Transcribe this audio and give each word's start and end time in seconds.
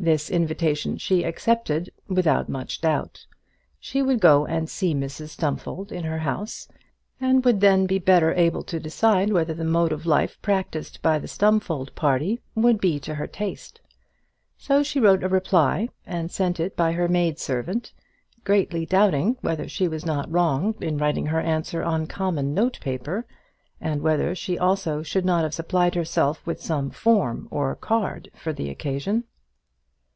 This 0.00 0.30
invitation 0.30 0.98
she 0.98 1.22
accepted 1.22 1.92
without 2.08 2.48
much 2.48 2.80
doubt. 2.80 3.24
She 3.78 4.02
would 4.02 4.18
go 4.18 4.44
and 4.44 4.68
see 4.68 4.96
Mrs 4.96 5.28
Stumfold 5.28 5.92
in 5.92 6.02
her 6.02 6.18
house, 6.18 6.66
and 7.20 7.44
would 7.44 7.60
then 7.60 7.86
be 7.86 8.00
better 8.00 8.34
able 8.34 8.64
to 8.64 8.80
decide 8.80 9.32
whether 9.32 9.54
the 9.54 9.62
mode 9.62 9.92
of 9.92 10.04
life 10.04 10.42
practised 10.42 11.00
by 11.02 11.20
the 11.20 11.28
Stumfold 11.28 11.94
party 11.94 12.40
would 12.56 12.80
be 12.80 12.98
to 12.98 13.14
her 13.14 13.28
taste. 13.28 13.80
So 14.56 14.82
she 14.82 14.98
wrote 14.98 15.22
a 15.22 15.28
reply, 15.28 15.88
and 16.04 16.32
sent 16.32 16.58
it 16.58 16.76
by 16.76 16.90
her 16.94 17.06
maid 17.06 17.38
servant, 17.38 17.92
greatly 18.42 18.84
doubting 18.84 19.36
whether 19.40 19.68
she 19.68 19.86
was 19.86 20.04
not 20.04 20.28
wrong 20.32 20.74
in 20.80 20.98
writing 20.98 21.26
her 21.26 21.40
answer 21.40 21.84
on 21.84 22.08
common 22.08 22.52
note 22.52 22.80
paper, 22.80 23.24
and 23.80 24.02
whether 24.02 24.34
she 24.34 24.58
also 24.58 25.04
should 25.04 25.24
not 25.24 25.44
have 25.44 25.54
supplied 25.54 25.94
herself 25.94 26.44
with 26.44 26.60
some 26.60 26.90
form 26.90 27.46
or 27.52 27.76
card 27.76 28.32
for 28.34 28.52
the 28.52 28.68
occasion. 28.68 29.22